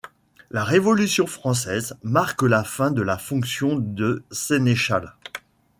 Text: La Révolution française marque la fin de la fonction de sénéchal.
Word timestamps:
La 0.49 0.63
Révolution 0.63 1.27
française 1.27 1.95
marque 2.01 2.41
la 2.41 2.63
fin 2.63 2.89
de 2.89 3.03
la 3.03 3.19
fonction 3.19 3.75
de 3.77 4.23
sénéchal. 4.31 5.13